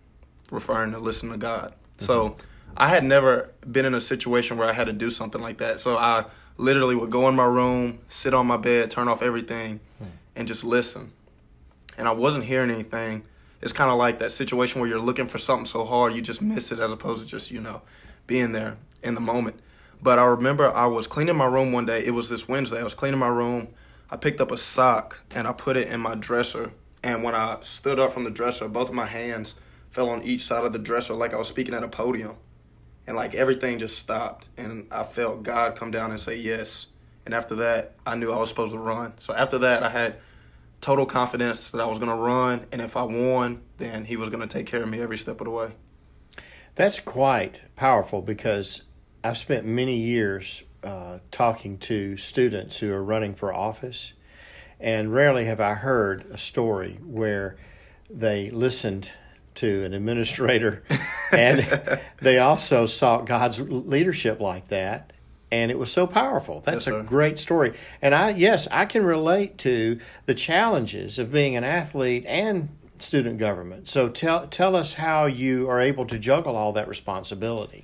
referring 0.51 0.91
to 0.91 0.99
listen 0.99 1.29
to 1.29 1.37
God. 1.37 1.73
So 1.97 2.35
I 2.77 2.87
had 2.87 3.03
never 3.03 3.51
been 3.69 3.85
in 3.85 3.93
a 3.93 4.01
situation 4.01 4.57
where 4.57 4.67
I 4.67 4.73
had 4.73 4.87
to 4.87 4.93
do 4.93 5.09
something 5.09 5.41
like 5.41 5.57
that. 5.59 5.81
So 5.81 5.97
I 5.97 6.25
literally 6.57 6.95
would 6.95 7.09
go 7.09 7.27
in 7.27 7.35
my 7.35 7.45
room, 7.45 7.99
sit 8.09 8.33
on 8.33 8.47
my 8.47 8.57
bed, 8.57 8.91
turn 8.91 9.07
off 9.07 9.21
everything, 9.21 9.79
hmm. 9.97 10.05
and 10.35 10.47
just 10.47 10.63
listen. 10.63 11.11
And 11.97 12.07
I 12.07 12.11
wasn't 12.11 12.45
hearing 12.45 12.71
anything. 12.71 13.23
It's 13.61 13.73
kind 13.73 13.91
of 13.91 13.97
like 13.97 14.19
that 14.19 14.31
situation 14.31 14.81
where 14.81 14.89
you're 14.89 14.99
looking 14.99 15.27
for 15.27 15.37
something 15.37 15.67
so 15.67 15.85
hard 15.85 16.15
you 16.15 16.21
just 16.21 16.41
miss 16.41 16.71
it 16.71 16.79
as 16.79 16.91
opposed 16.91 17.21
to 17.21 17.27
just, 17.27 17.51
you 17.51 17.59
know, 17.59 17.81
being 18.25 18.53
there 18.53 18.77
in 19.03 19.13
the 19.13 19.21
moment. 19.21 19.59
But 20.01 20.17
I 20.17 20.23
remember 20.23 20.67
I 20.67 20.87
was 20.87 21.05
cleaning 21.05 21.35
my 21.35 21.45
room 21.45 21.71
one 21.71 21.85
day. 21.85 22.03
It 22.03 22.11
was 22.11 22.29
this 22.29 22.47
Wednesday. 22.47 22.79
I 22.79 22.83
was 22.83 22.95
cleaning 22.95 23.19
my 23.19 23.27
room. 23.27 23.67
I 24.09 24.17
picked 24.17 24.41
up 24.41 24.51
a 24.51 24.57
sock 24.57 25.21
and 25.35 25.47
I 25.47 25.53
put 25.53 25.77
it 25.77 25.87
in 25.87 25.99
my 25.99 26.15
dresser. 26.15 26.71
And 27.03 27.23
when 27.23 27.35
I 27.35 27.57
stood 27.61 27.99
up 27.99 28.13
from 28.13 28.23
the 28.23 28.31
dresser, 28.31 28.67
both 28.67 28.89
of 28.89 28.95
my 28.95 29.05
hands 29.05 29.55
fell 29.91 30.09
on 30.09 30.23
each 30.23 30.45
side 30.45 30.63
of 30.63 30.73
the 30.73 30.79
dresser 30.79 31.13
like 31.13 31.33
I 31.33 31.37
was 31.37 31.47
speaking 31.47 31.73
at 31.73 31.83
a 31.83 31.87
podium. 31.87 32.35
And 33.07 33.15
like 33.15 33.33
everything 33.33 33.79
just 33.79 33.97
stopped. 33.97 34.49
And 34.57 34.87
I 34.91 35.03
felt 35.03 35.43
God 35.43 35.75
come 35.75 35.91
down 35.91 36.11
and 36.11 36.19
say 36.19 36.37
yes. 36.37 36.87
And 37.25 37.33
after 37.33 37.55
that, 37.55 37.95
I 38.05 38.15
knew 38.15 38.31
I 38.31 38.37
was 38.37 38.49
supposed 38.49 38.73
to 38.73 38.79
run. 38.79 39.13
So 39.19 39.33
after 39.33 39.57
that, 39.59 39.83
I 39.83 39.89
had 39.89 40.17
total 40.81 41.05
confidence 41.05 41.71
that 41.71 41.81
I 41.81 41.85
was 41.85 41.99
going 41.99 42.09
to 42.11 42.15
run. 42.15 42.65
And 42.71 42.81
if 42.81 42.97
I 42.97 43.03
won, 43.03 43.61
then 43.77 44.05
He 44.05 44.17
was 44.17 44.29
going 44.29 44.41
to 44.41 44.47
take 44.47 44.65
care 44.65 44.83
of 44.83 44.89
me 44.89 44.99
every 44.99 45.17
step 45.17 45.39
of 45.41 45.45
the 45.45 45.51
way. 45.51 45.71
That's 46.75 46.99
quite 46.99 47.61
powerful 47.75 48.21
because 48.21 48.83
I've 49.23 49.37
spent 49.37 49.65
many 49.65 49.97
years 49.97 50.63
uh, 50.83 51.19
talking 51.29 51.77
to 51.79 52.17
students 52.17 52.77
who 52.77 52.91
are 52.91 53.03
running 53.03 53.35
for 53.35 53.53
office, 53.53 54.13
and 54.79 55.13
rarely 55.13 55.45
have 55.45 55.59
I 55.59 55.75
heard 55.75 56.25
a 56.31 56.37
story 56.37 56.97
where 57.03 57.55
they 58.09 58.49
listened 58.49 59.11
to 59.55 59.83
an 59.83 59.93
administrator 59.93 60.83
and 61.31 61.59
they 62.21 62.39
also 62.39 62.85
sought 62.85 63.25
God's 63.25 63.59
leadership 63.59 64.39
like 64.39 64.67
that. 64.69 65.13
And 65.51 65.69
it 65.69 65.77
was 65.77 65.91
so 65.91 66.07
powerful. 66.07 66.61
That's 66.61 66.87
Yes, 66.87 66.95
a 66.95 67.03
great 67.03 67.37
story. 67.37 67.73
And 68.01 68.15
I, 68.15 68.29
yes, 68.29 68.69
I 68.71 68.85
can 68.85 69.03
relate 69.05 69.57
to 69.59 69.99
the 70.25 70.33
challenges 70.33 71.19
of 71.19 71.31
being 71.33 71.57
an 71.57 71.65
athlete 71.65 72.23
and 72.25 72.69
student 72.95 73.37
government. 73.37 73.89
So 73.89 74.07
tell 74.07 74.47
tell 74.47 74.75
us 74.77 74.93
how 74.93 75.25
you 75.25 75.69
are 75.69 75.81
able 75.81 76.05
to 76.05 76.17
juggle 76.17 76.55
all 76.55 76.71
that 76.73 76.87
responsibility. 76.87 77.83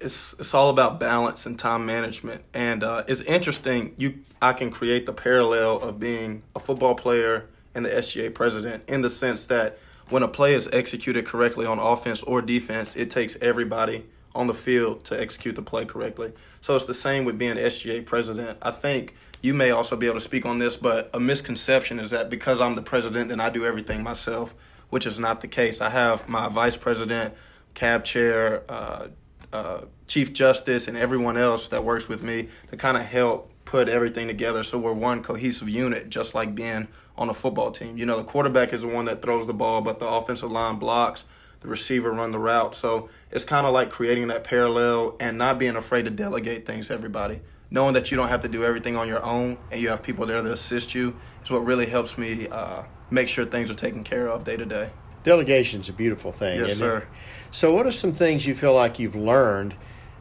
it's 0.00 0.34
it's 0.38 0.54
all 0.54 0.70
about 0.70 1.00
balance 1.00 1.46
and 1.46 1.58
time 1.58 1.84
management 1.84 2.42
and 2.54 2.82
uh, 2.84 3.02
it's 3.08 3.20
interesting 3.22 3.94
you 3.98 4.20
i 4.40 4.52
can 4.52 4.70
create 4.70 5.04
the 5.06 5.12
parallel 5.12 5.78
of 5.80 5.98
being 5.98 6.42
a 6.54 6.58
football 6.60 6.94
player 6.94 7.46
and 7.74 7.84
the 7.84 7.90
sga 7.90 8.32
president 8.34 8.82
in 8.88 9.02
the 9.02 9.10
sense 9.10 9.44
that 9.46 9.78
when 10.10 10.22
a 10.22 10.28
play 10.28 10.54
is 10.54 10.68
executed 10.72 11.26
correctly 11.26 11.66
on 11.66 11.78
offense 11.78 12.22
or 12.22 12.42
defense 12.42 12.96
it 12.96 13.10
takes 13.10 13.36
everybody 13.40 14.04
on 14.34 14.46
the 14.46 14.54
field 14.54 15.04
to 15.04 15.20
execute 15.20 15.56
the 15.56 15.62
play 15.62 15.84
correctly. 15.84 16.32
So 16.60 16.76
it's 16.76 16.84
the 16.84 16.94
same 16.94 17.24
with 17.24 17.38
being 17.38 17.56
sga 17.56 18.04
president. 18.04 18.58
I 18.62 18.70
think 18.70 19.14
you 19.42 19.54
may 19.54 19.70
also 19.70 19.96
be 19.96 20.06
able 20.06 20.16
to 20.16 20.20
speak 20.20 20.44
on 20.44 20.58
this 20.58 20.76
but 20.76 21.10
a 21.14 21.20
misconception 21.20 21.98
is 21.98 22.10
that 22.10 22.28
because 22.28 22.60
i'm 22.60 22.74
the 22.74 22.82
president 22.82 23.30
then 23.30 23.40
i 23.40 23.48
do 23.48 23.64
everything 23.64 24.02
myself 24.02 24.54
which 24.90 25.06
is 25.06 25.18
not 25.18 25.40
the 25.40 25.48
case. 25.48 25.80
I 25.80 25.88
have 25.88 26.28
my 26.28 26.48
vice 26.48 26.76
president 26.76 27.34
cab 27.74 28.04
chair 28.04 28.64
uh, 28.68 29.08
uh, 29.52 29.80
Chief 30.06 30.32
Justice 30.32 30.88
and 30.88 30.96
everyone 30.96 31.36
else 31.36 31.68
that 31.68 31.84
works 31.84 32.08
with 32.08 32.22
me 32.22 32.48
to 32.70 32.76
kind 32.76 32.96
of 32.96 33.04
help 33.04 33.50
put 33.64 33.88
everything 33.88 34.26
together 34.26 34.62
so 34.64 34.78
we're 34.78 34.92
one 34.92 35.22
cohesive 35.22 35.68
unit, 35.68 36.10
just 36.10 36.34
like 36.34 36.54
being 36.54 36.88
on 37.20 37.28
a 37.28 37.34
football 37.34 37.70
team. 37.70 37.98
You 37.98 38.06
know, 38.06 38.16
the 38.16 38.24
quarterback 38.24 38.72
is 38.72 38.80
the 38.80 38.88
one 38.88 39.04
that 39.04 39.20
throws 39.20 39.46
the 39.46 39.52
ball, 39.52 39.82
but 39.82 40.00
the 40.00 40.08
offensive 40.08 40.50
line 40.50 40.76
blocks, 40.76 41.22
the 41.60 41.68
receiver 41.68 42.10
run 42.10 42.32
the 42.32 42.38
route. 42.38 42.74
So 42.74 43.10
it's 43.30 43.44
kind 43.44 43.66
of 43.66 43.74
like 43.74 43.90
creating 43.90 44.28
that 44.28 44.42
parallel 44.42 45.16
and 45.20 45.36
not 45.36 45.58
being 45.58 45.76
afraid 45.76 46.06
to 46.06 46.10
delegate 46.10 46.66
things 46.66 46.88
to 46.88 46.94
everybody. 46.94 47.40
Knowing 47.70 47.92
that 47.92 48.10
you 48.10 48.16
don't 48.16 48.30
have 48.30 48.40
to 48.40 48.48
do 48.48 48.64
everything 48.64 48.96
on 48.96 49.06
your 49.06 49.22
own 49.22 49.58
and 49.70 49.80
you 49.80 49.90
have 49.90 50.02
people 50.02 50.26
there 50.26 50.42
to 50.42 50.52
assist 50.52 50.94
you 50.94 51.14
is 51.44 51.50
what 51.50 51.64
really 51.64 51.86
helps 51.86 52.16
me 52.16 52.48
uh, 52.48 52.82
make 53.10 53.28
sure 53.28 53.44
things 53.44 53.70
are 53.70 53.74
taken 53.74 54.02
care 54.02 54.26
of 54.26 54.42
day 54.42 54.56
to 54.56 54.64
day. 54.64 54.88
Delegation's 55.22 55.90
a 55.90 55.92
beautiful 55.92 56.32
thing. 56.32 56.58
Yes, 56.58 56.78
sir. 56.78 56.98
It? 56.98 57.04
So, 57.50 57.74
what 57.74 57.86
are 57.86 57.92
some 57.92 58.12
things 58.12 58.46
you 58.46 58.54
feel 58.54 58.72
like 58.72 58.98
you've 58.98 59.14
learned 59.14 59.74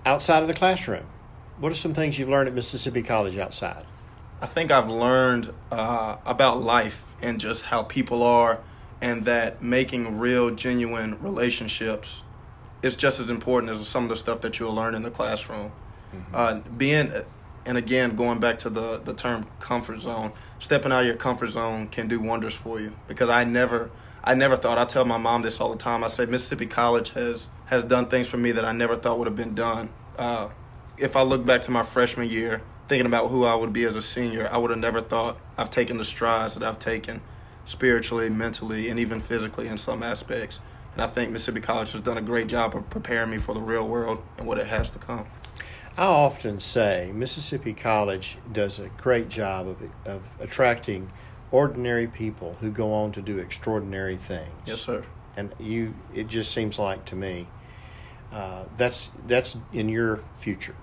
outside 0.06 0.41
of 0.41 0.50
the 0.50 0.53
classroom? 0.53 1.06
What 1.58 1.72
are 1.72 1.75
some 1.75 1.94
things 1.94 2.20
you've 2.20 2.27
learned 2.27 2.50
at 2.50 2.53
Mississippi 2.53 3.01
College 3.01 3.38
outside? 3.38 3.86
I 4.41 4.46
think 4.46 4.72
I've 4.72 4.89
learned 4.89 5.53
uh, 5.72 6.17
about 6.25 6.62
life 6.62 7.03
and 7.22 7.39
just 7.39 7.65
how 7.65 7.84
people 7.84 8.24
are, 8.24 8.62
and 9.01 9.25
that 9.25 9.62
making 9.62 10.17
real, 10.17 10.51
genuine 10.51 11.22
relationships 11.22 12.24
is 12.81 12.96
just 12.96 13.19
as 13.19 13.29
important 13.29 13.72
as 13.72 13.86
some 13.88 14.03
of 14.03 14.10
the 14.10 14.15
stuff 14.15 14.41
that 14.41 14.60
you'll 14.60 14.74
learn 14.74 14.96
in 14.96 15.03
the 15.03 15.12
classroom. 15.12 15.72
Mm-hmm. 16.13 16.34
Uh, 16.34 16.60
being, 16.77 17.12
and 17.65 17.77
again, 17.77 18.15
going 18.15 18.39
back 18.39 18.60
to 18.60 18.69
the, 18.69 19.00
the 19.00 19.13
term 19.13 19.48
comfort 19.60 20.00
zone, 20.00 20.31
stepping 20.60 20.91
out 20.91 21.01
of 21.01 21.08
your 21.08 21.15
comfort 21.15 21.48
zone 21.48 21.88
can 21.88 22.08
do 22.08 22.19
wonders 22.19 22.55
for 22.55 22.79
you. 22.79 22.93
Because 23.08 23.29
I 23.29 23.43
never, 23.43 23.91
I 24.24 24.34
never 24.34 24.55
thought. 24.55 24.77
I 24.77 24.86
tell 24.86 25.05
my 25.05 25.17
mom 25.17 25.41
this 25.41 25.60
all 25.60 25.72
the 25.72 25.77
time. 25.77 26.03
I 26.03 26.08
say 26.08 26.25
Mississippi 26.25 26.65
College 26.65 27.12
has 27.12 27.50
has 27.65 27.84
done 27.84 28.08
things 28.08 28.27
for 28.27 28.38
me 28.38 28.51
that 28.53 28.65
I 28.65 28.72
never 28.72 28.96
thought 28.96 29.19
would 29.19 29.27
have 29.27 29.36
been 29.36 29.53
done. 29.53 29.89
Uh, 30.17 30.50
if 30.98 31.15
I 31.15 31.22
look 31.22 31.46
back 31.46 31.62
to 31.63 31.72
my 31.72 31.84
freshman 31.84 32.27
year, 32.27 32.62
thinking 32.89 33.05
about 33.05 33.29
who 33.29 33.46
I 33.46 33.53
would 33.53 33.72
be 33.72 33.84
as 33.84 33.96
a 33.96 34.01
senior, 34.01 34.50
I 34.51 34.58
would 34.58 34.72
have 34.72 34.79
never 34.79 35.00
thought 35.00 35.38
I've 35.58 35.69
taken 35.69 35.98
the 35.98 36.03
strides 36.03 36.55
that 36.55 36.63
I've 36.63 36.79
taken 36.79 37.22
spiritually, 37.63 38.29
mentally, 38.29 38.89
and 38.89 39.00
even 39.00 39.22
physically 39.22 39.67
in 39.67 39.77
some 39.77 40.01
aspects. 40.01 40.60
And 40.93 41.03
I 41.03 41.08
think 41.08 41.31
Mississippi 41.31 41.62
College 41.62 41.91
has 41.91 42.01
done 42.01 42.17
a 42.17 42.22
great 42.22 42.48
job 42.48 42.75
of 42.75 42.89
preparing 42.89 43.29
me 43.29 43.38
for 43.38 43.53
the 43.53 43.62
real 43.62 43.88
world 43.88 44.24
and 44.38 44.48
what 44.48 44.58
it 44.58 44.67
has 44.67 44.89
to 44.91 45.00
come. 45.00 45.27
I 45.96 46.05
often 46.05 46.60
say 46.60 47.12
Mississippi 47.13 47.74
College 47.74 48.38
does 48.51 48.79
a 48.79 48.89
great 48.89 49.29
job 49.29 49.67
of, 49.67 49.84
of 50.05 50.24
attracting 50.39 51.12
ordinary 51.51 52.08
people 52.08 52.55
who 52.60 52.72
go 52.72 52.91
on 52.93 53.12
to 53.12 53.22
do 53.22 53.38
extraordinary 53.38 54.17
things. 54.17 54.50
Yes, 54.65 54.81
sir. 54.81 55.03
And 55.38 55.53
you, 55.60 55.93
it 56.13 56.27
just 56.27 56.51
seems 56.51 56.79
like 56.79 57.05
to 57.05 57.15
me, 57.15 57.48
uh, 58.31 58.65
that's 58.77 59.12
that's 59.27 59.58
in 59.72 59.89
your 59.89 60.24
future. 60.38 60.75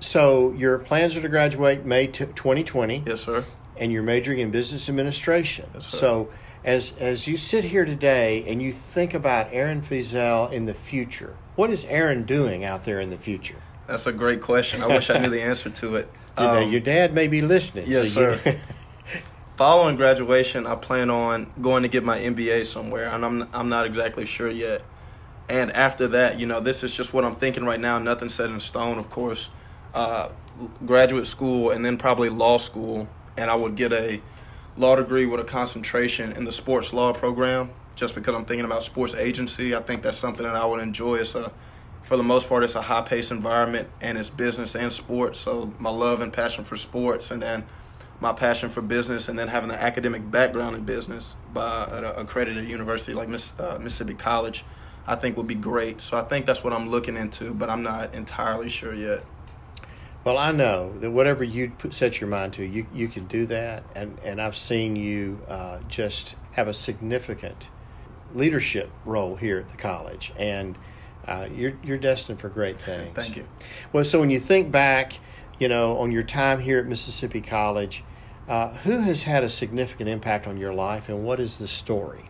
So 0.00 0.52
your 0.52 0.78
plans 0.78 1.16
are 1.16 1.22
to 1.22 1.28
graduate 1.28 1.84
May 1.84 2.06
t- 2.06 2.24
2020. 2.24 3.04
Yes, 3.06 3.22
sir. 3.22 3.44
And 3.76 3.92
you're 3.92 4.02
majoring 4.02 4.38
in 4.38 4.50
business 4.50 4.88
administration. 4.88 5.68
Yes, 5.74 5.86
sir. 5.86 5.96
So 5.96 6.28
as 6.64 6.94
as 6.98 7.26
you 7.26 7.36
sit 7.36 7.64
here 7.64 7.84
today 7.84 8.44
and 8.46 8.60
you 8.62 8.72
think 8.72 9.14
about 9.14 9.48
Aaron 9.52 9.80
Feazell 9.80 10.52
in 10.52 10.66
the 10.66 10.74
future, 10.74 11.36
what 11.56 11.70
is 11.70 11.84
Aaron 11.86 12.24
doing 12.24 12.64
out 12.64 12.84
there 12.84 13.00
in 13.00 13.10
the 13.10 13.18
future? 13.18 13.56
That's 13.86 14.06
a 14.06 14.12
great 14.12 14.42
question. 14.42 14.82
I 14.82 14.86
wish 14.86 15.08
I 15.10 15.18
knew 15.18 15.30
the 15.30 15.42
answer 15.42 15.70
to 15.70 15.96
it. 15.96 16.10
You 16.38 16.44
know, 16.44 16.62
um, 16.62 16.70
your 16.70 16.80
dad 16.80 17.14
may 17.14 17.26
be 17.26 17.42
listening. 17.42 17.86
Yes, 17.88 18.12
so 18.12 18.32
sir. 18.32 18.56
Following 19.56 19.96
graduation, 19.96 20.68
I 20.68 20.76
plan 20.76 21.10
on 21.10 21.52
going 21.60 21.82
to 21.82 21.88
get 21.88 22.04
my 22.04 22.16
MBA 22.16 22.64
somewhere, 22.64 23.08
and 23.08 23.24
I'm 23.24 23.48
I'm 23.52 23.68
not 23.68 23.86
exactly 23.86 24.24
sure 24.24 24.48
yet. 24.48 24.82
And 25.48 25.72
after 25.72 26.06
that, 26.06 26.38
you 26.38 26.46
know, 26.46 26.60
this 26.60 26.84
is 26.84 26.92
just 26.92 27.12
what 27.12 27.24
I'm 27.24 27.34
thinking 27.34 27.64
right 27.64 27.80
now. 27.80 27.98
Nothing 27.98 28.28
set 28.28 28.50
in 28.50 28.60
stone, 28.60 29.00
of 29.00 29.10
course 29.10 29.50
uh, 29.94 30.30
graduate 30.84 31.26
school 31.26 31.70
and 31.70 31.84
then 31.84 31.96
probably 31.96 32.28
law 32.28 32.58
school, 32.58 33.08
and 33.36 33.50
I 33.50 33.54
would 33.54 33.76
get 33.76 33.92
a 33.92 34.20
law 34.76 34.96
degree 34.96 35.26
with 35.26 35.40
a 35.40 35.44
concentration 35.44 36.32
in 36.32 36.44
the 36.44 36.52
sports 36.52 36.92
law 36.92 37.12
program. 37.12 37.70
Just 37.96 38.14
because 38.14 38.34
I'm 38.34 38.44
thinking 38.44 38.64
about 38.64 38.84
sports 38.84 39.14
agency, 39.14 39.74
I 39.74 39.80
think 39.80 40.02
that's 40.02 40.16
something 40.16 40.46
that 40.46 40.54
I 40.54 40.64
would 40.64 40.80
enjoy. 40.80 41.16
It's 41.16 41.34
a, 41.34 41.50
for 42.04 42.16
the 42.16 42.22
most 42.22 42.48
part, 42.48 42.62
it's 42.62 42.76
a 42.76 42.82
high 42.82 43.02
paced 43.02 43.32
environment, 43.32 43.88
and 44.00 44.16
it's 44.16 44.30
business 44.30 44.76
and 44.76 44.92
sports. 44.92 45.40
So 45.40 45.72
my 45.80 45.90
love 45.90 46.20
and 46.20 46.32
passion 46.32 46.62
for 46.62 46.76
sports, 46.76 47.32
and 47.32 47.42
then 47.42 47.64
my 48.20 48.32
passion 48.32 48.68
for 48.70 48.82
business, 48.82 49.28
and 49.28 49.36
then 49.36 49.48
having 49.48 49.70
an 49.70 49.76
academic 49.76 50.30
background 50.30 50.76
in 50.76 50.84
business 50.84 51.34
by 51.52 51.84
an 51.90 52.04
accredited 52.04 52.68
university 52.68 53.14
like 53.14 53.28
Miss, 53.28 53.52
uh, 53.58 53.78
Mississippi 53.80 54.14
College, 54.14 54.64
I 55.06 55.16
think 55.16 55.36
would 55.36 55.48
be 55.48 55.54
great. 55.56 56.00
So 56.00 56.16
I 56.16 56.22
think 56.22 56.46
that's 56.46 56.62
what 56.62 56.72
I'm 56.72 56.88
looking 56.88 57.16
into, 57.16 57.52
but 57.52 57.68
I'm 57.68 57.82
not 57.82 58.14
entirely 58.14 58.68
sure 58.68 58.94
yet. 58.94 59.24
Well, 60.28 60.36
I 60.36 60.52
know 60.52 60.92
that 60.98 61.10
whatever 61.10 61.42
you 61.42 61.70
put, 61.70 61.94
set 61.94 62.20
your 62.20 62.28
mind 62.28 62.52
to, 62.52 62.62
you, 62.62 62.86
you 62.92 63.08
can 63.08 63.24
do 63.24 63.46
that. 63.46 63.82
And, 63.94 64.18
and 64.22 64.42
I've 64.42 64.58
seen 64.58 64.94
you 64.94 65.40
uh, 65.48 65.78
just 65.88 66.34
have 66.52 66.68
a 66.68 66.74
significant 66.74 67.70
leadership 68.34 68.90
role 69.06 69.36
here 69.36 69.58
at 69.58 69.70
the 69.70 69.78
college. 69.78 70.30
And 70.36 70.76
uh, 71.26 71.48
you're, 71.50 71.78
you're 71.82 71.96
destined 71.96 72.40
for 72.40 72.50
great 72.50 72.78
things. 72.78 73.14
Thank 73.14 73.38
you. 73.38 73.48
Well, 73.90 74.04
so 74.04 74.20
when 74.20 74.28
you 74.28 74.38
think 74.38 74.70
back, 74.70 75.14
you 75.58 75.66
know, 75.66 75.96
on 75.96 76.12
your 76.12 76.24
time 76.24 76.60
here 76.60 76.78
at 76.78 76.84
Mississippi 76.84 77.40
College, 77.40 78.04
uh, 78.48 78.74
who 78.74 78.98
has 78.98 79.22
had 79.22 79.42
a 79.42 79.48
significant 79.48 80.10
impact 80.10 80.46
on 80.46 80.58
your 80.58 80.74
life 80.74 81.08
and 81.08 81.24
what 81.24 81.40
is 81.40 81.56
the 81.56 81.66
story? 81.66 82.26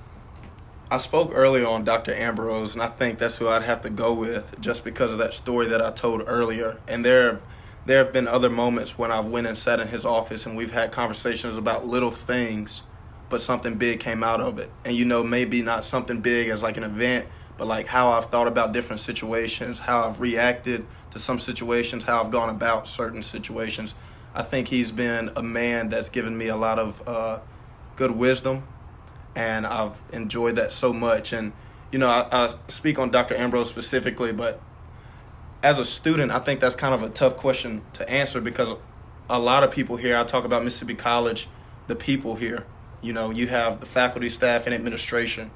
I 0.88 0.98
spoke 0.98 1.32
earlier 1.34 1.66
on 1.66 1.82
Dr. 1.82 2.14
Ambrose, 2.14 2.74
and 2.74 2.82
I 2.82 2.90
think 2.90 3.18
that's 3.18 3.38
who 3.38 3.48
I'd 3.48 3.62
have 3.62 3.82
to 3.82 3.90
go 3.90 4.14
with 4.14 4.60
just 4.60 4.84
because 4.84 5.10
of 5.10 5.18
that 5.18 5.34
story 5.34 5.66
that 5.66 5.82
I 5.82 5.90
told 5.90 6.22
earlier. 6.28 6.78
And 6.86 7.04
there 7.04 7.40
there 7.88 8.04
have 8.04 8.12
been 8.12 8.28
other 8.28 8.50
moments 8.50 8.98
when 8.98 9.10
I've 9.10 9.24
went 9.24 9.46
and 9.46 9.56
sat 9.56 9.80
in 9.80 9.88
his 9.88 10.04
office 10.04 10.44
and 10.44 10.54
we've 10.54 10.72
had 10.72 10.92
conversations 10.92 11.56
about 11.56 11.86
little 11.86 12.10
things, 12.10 12.82
but 13.30 13.40
something 13.40 13.76
big 13.76 13.98
came 13.98 14.22
out 14.22 14.42
of 14.42 14.58
it. 14.58 14.70
And 14.84 14.94
you 14.94 15.06
know, 15.06 15.24
maybe 15.24 15.62
not 15.62 15.84
something 15.84 16.20
big 16.20 16.48
as 16.48 16.62
like 16.62 16.76
an 16.76 16.84
event, 16.84 17.26
but 17.56 17.66
like 17.66 17.86
how 17.86 18.10
I've 18.10 18.26
thought 18.26 18.46
about 18.46 18.72
different 18.72 19.00
situations, 19.00 19.78
how 19.78 20.06
I've 20.06 20.20
reacted 20.20 20.86
to 21.12 21.18
some 21.18 21.38
situations, 21.38 22.04
how 22.04 22.22
I've 22.22 22.30
gone 22.30 22.50
about 22.50 22.86
certain 22.86 23.22
situations. 23.22 23.94
I 24.34 24.42
think 24.42 24.68
he's 24.68 24.90
been 24.90 25.30
a 25.34 25.42
man 25.42 25.88
that's 25.88 26.10
given 26.10 26.36
me 26.36 26.48
a 26.48 26.56
lot 26.56 26.78
of 26.78 27.08
uh, 27.08 27.40
good 27.96 28.10
wisdom, 28.10 28.64
and 29.34 29.66
I've 29.66 29.96
enjoyed 30.12 30.56
that 30.56 30.72
so 30.72 30.92
much. 30.92 31.32
And 31.32 31.54
you 31.90 31.98
know, 31.98 32.10
I, 32.10 32.28
I 32.30 32.54
speak 32.68 32.98
on 32.98 33.10
Dr. 33.10 33.34
Ambrose 33.34 33.70
specifically, 33.70 34.34
but 34.34 34.60
as 35.62 35.78
a 35.78 35.84
student, 35.84 36.32
I 36.32 36.38
think 36.38 36.60
that's 36.60 36.76
kind 36.76 36.94
of 36.94 37.02
a 37.02 37.08
tough 37.08 37.36
question 37.36 37.82
to 37.94 38.08
answer 38.08 38.40
because 38.40 38.74
a 39.28 39.38
lot 39.38 39.64
of 39.64 39.70
people 39.70 39.96
here, 39.96 40.16
I 40.16 40.24
talk 40.24 40.44
about 40.44 40.64
Mississippi 40.64 40.94
College, 40.94 41.48
the 41.86 41.96
people 41.96 42.36
here. 42.36 42.64
You 43.02 43.12
know, 43.12 43.30
you 43.30 43.48
have 43.48 43.80
the 43.80 43.86
faculty, 43.86 44.28
staff, 44.28 44.66
and 44.66 44.74
administration. 44.74 45.50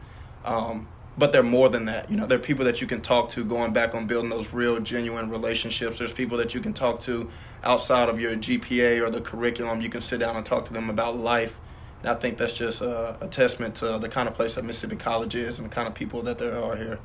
Um, 0.45 0.89
but 1.17 1.33
they're 1.33 1.43
more 1.43 1.69
than 1.69 1.87
that. 1.87 2.11
You 2.11 2.17
know, 2.17 2.27
they're 2.27 2.39
people 2.39 2.65
that 2.65 2.81
you 2.81 2.87
can 2.87 3.01
talk 3.01 3.31
to 3.31 3.45
going 3.45 3.73
back 3.73 3.95
on 3.95 4.07
building 4.07 4.31
those 4.31 4.53
real, 4.53 4.81
genuine 4.81 5.31
relationships. 5.31 5.99
There's 5.99 6.13
people 6.13 6.39
that 6.39 6.55
you 6.55 6.61
can 6.61 6.73
talk 6.73 7.01
to 7.01 7.31
outside 7.63 8.09
of 8.09 8.21
your 8.21 8.35
GPA 8.35 9.07
or 9.07 9.11
the 9.11 9.21
curriculum. 9.21 9.81
You 9.81 9.91
can 9.91 10.01
sit 10.01 10.21
down 10.21 10.37
and 10.37 10.45
talk 10.45 10.67
to 10.67 10.73
them 10.73 10.89
about 10.89 11.17
life. 11.17 11.59
And 12.01 12.11
I 12.11 12.15
think 12.15 12.39
that's 12.39 12.55
just 12.55 12.81
a, 12.81 13.17
a 13.21 13.29
testament 13.29 13.77
to 13.77 13.99
the 13.99 14.09
kind 14.09 14.27
of 14.27 14.35
place 14.35 14.55
that 14.55 14.65
Mississippi 14.65 14.97
College 14.97 15.35
is 15.35 15.59
and 15.59 15.71
the 15.71 15.75
kind 15.75 15.87
of 15.87 15.95
people 15.95 16.23
that 16.23 16.39
there 16.39 16.61
are 16.61 16.77
here. 16.77 16.99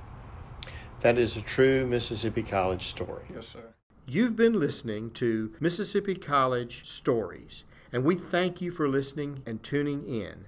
That 1.01 1.20
is 1.20 1.38
a 1.38 1.42
true 1.42 1.86
Mississippi 1.86 2.42
College 2.42 2.82
story. 2.82 3.25
Yes, 3.34 3.50
sir. 3.50 3.75
You've 4.08 4.36
been 4.36 4.60
listening 4.60 5.12
to 5.12 5.54
Mississippi 5.60 6.16
College 6.16 6.89
Stories, 6.89 7.66
and 7.92 8.04
we 8.04 8.16
thank 8.16 8.62
you 8.62 8.72
for 8.72 8.89
listening 8.89 9.44
and 9.46 9.62
tuning 9.62 10.08
in. 10.08 10.46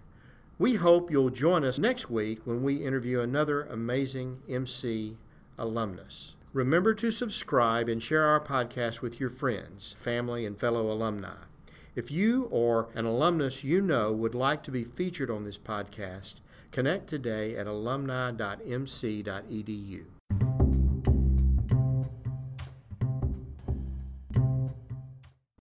We 0.57 0.75
hope 0.75 1.11
you'll 1.11 1.29
join 1.29 1.63
us 1.63 1.77
next 1.77 2.09
week 2.09 2.39
when 2.45 2.63
we 2.63 2.83
interview 2.83 3.19
another 3.19 3.61
amazing 3.63 4.39
MC 4.49 5.17
alumnus. 5.57 6.35
Remember 6.51 6.95
to 6.95 7.11
subscribe 7.11 7.87
and 7.87 8.01
share 8.01 8.25
our 8.25 8.39
podcast 8.39 9.01
with 9.01 9.19
your 9.19 9.29
friends, 9.29 9.95
family, 9.99 10.47
and 10.47 10.59
fellow 10.59 10.91
alumni. 10.91 11.43
If 11.95 12.09
you 12.09 12.45
or 12.45 12.89
an 12.95 13.05
alumnus 13.05 13.63
you 13.63 13.81
know 13.81 14.11
would 14.11 14.33
like 14.33 14.63
to 14.63 14.71
be 14.71 14.83
featured 14.83 15.29
on 15.29 15.43
this 15.43 15.59
podcast, 15.59 16.35
connect 16.71 17.07
today 17.07 17.55
at 17.55 17.67
alumni.mc.edu. 17.67 20.05